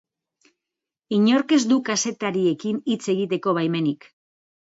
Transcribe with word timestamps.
Inork 1.17 1.53
ez 1.57 1.59
du 1.73 1.77
kazetariekin 1.89 2.81
hitz 2.93 3.01
egiteko 3.15 3.57
baimenik. 3.59 4.09